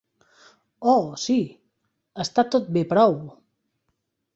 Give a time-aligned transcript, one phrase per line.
[0.93, 1.37] Oh, sí,
[2.27, 3.19] està tot bé prou!